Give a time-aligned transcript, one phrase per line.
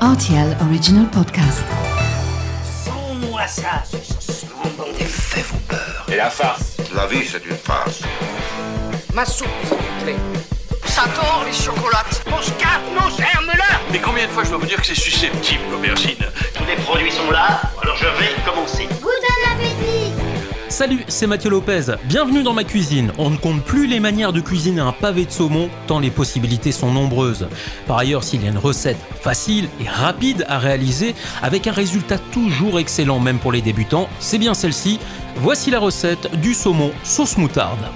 [0.00, 1.64] RTL Original Podcast.
[2.84, 3.82] Sans-moi ça.
[4.96, 6.06] Des faits vous peur.
[6.08, 8.02] Et la farce La vie, c'est une farce.
[9.12, 10.16] Ma soupe, s'il vous plaît.
[10.84, 12.22] Ça tord les chocolates.
[12.32, 14.94] On se capte nos germes-là Mais combien de fois je dois vous dire que c'est
[14.94, 16.24] susceptible, l'aubergine?
[16.54, 18.57] Tous les produits sont là, alors je vais commencer.
[20.78, 21.96] Salut, c'est Mathieu Lopez.
[22.04, 23.10] Bienvenue dans ma cuisine.
[23.18, 26.70] On ne compte plus les manières de cuisiner un pavé de saumon, tant les possibilités
[26.70, 27.48] sont nombreuses.
[27.88, 32.18] Par ailleurs, s'il y a une recette facile et rapide à réaliser, avec un résultat
[32.30, 35.00] toujours excellent même pour les débutants, c'est bien celle-ci.
[35.34, 37.90] Voici la recette du saumon sauce moutarde.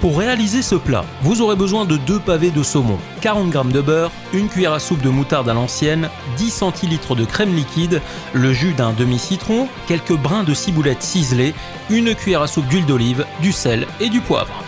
[0.00, 3.80] Pour réaliser ce plat, vous aurez besoin de deux pavés de saumon, 40 g de
[3.80, 8.02] beurre, une cuillère à soupe de moutarde à l'ancienne, 10 centilitres de crème liquide,
[8.34, 11.54] le jus d'un demi-citron, quelques brins de ciboulette ciselée,
[11.88, 14.62] une cuillère à soupe d'huile d'olive, du sel et du poivre.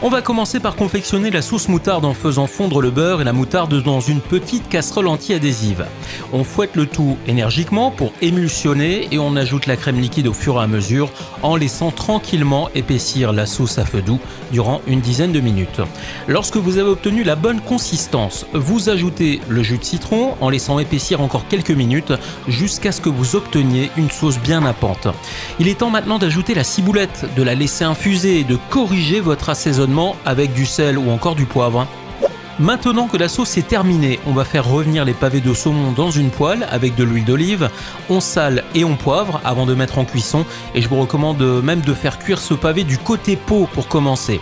[0.00, 3.32] On va commencer par confectionner la sauce moutarde en faisant fondre le beurre et la
[3.32, 5.86] moutarde dans une petite casserole anti-adhésive.
[6.32, 10.54] On fouette le tout énergiquement pour émulsionner et on ajoute la crème liquide au fur
[10.54, 11.10] et à mesure
[11.42, 14.20] en laissant tranquillement épaissir la sauce à feu doux
[14.52, 15.80] durant une dizaine de minutes.
[16.28, 20.78] Lorsque vous avez obtenu la bonne consistance, vous ajoutez le jus de citron en laissant
[20.78, 22.12] épaissir encore quelques minutes
[22.46, 25.08] jusqu'à ce que vous obteniez une sauce bien nappante.
[25.58, 29.48] Il est temps maintenant d'ajouter la ciboulette, de la laisser infuser et de corriger votre
[30.24, 31.86] avec du sel ou encore du poivre.
[32.58, 36.10] Maintenant que la sauce est terminée, on va faire revenir les pavés de saumon dans
[36.10, 37.70] une poêle avec de l'huile d'olive.
[38.10, 40.44] On sale et on poivre avant de mettre en cuisson
[40.74, 44.40] et je vous recommande même de faire cuire ce pavé du côté peau pour commencer.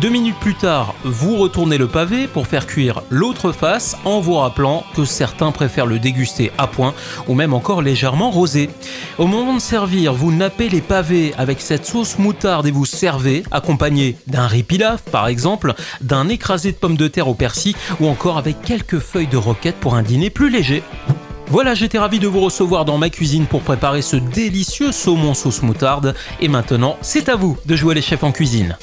[0.00, 4.34] Deux minutes plus tard, vous retournez le pavé pour faire cuire l'autre face en vous
[4.34, 6.92] rappelant que certains préfèrent le déguster à point
[7.28, 8.68] ou même encore légèrement rosé.
[9.16, 13.42] Au moment de servir, vous nappez les pavés avec cette sauce moutarde et vous servez
[13.50, 18.06] accompagné d'un riz pilaf par exemple, d'un écrasé de pommes de terre au persil ou
[18.06, 20.82] encore avec quelques feuilles de roquette pour un dîner plus léger.
[21.46, 25.62] Voilà, j'étais ravi de vous recevoir dans ma cuisine pour préparer ce délicieux saumon sauce
[25.62, 28.76] moutarde et maintenant, c'est à vous de jouer les chefs en cuisine.